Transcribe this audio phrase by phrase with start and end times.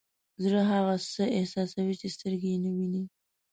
[0.43, 3.03] زړه هغه څه احساسوي چې سترګې یې نه ویني.